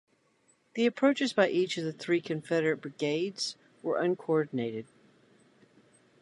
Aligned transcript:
The 0.73 0.87
approaches 0.87 1.31
by 1.31 1.49
each 1.49 1.77
of 1.77 1.83
the 1.83 1.93
three 1.93 2.21
Confederate 2.21 2.77
brigades 2.77 3.55
were 3.83 4.01
uncoordinated. 4.01 4.87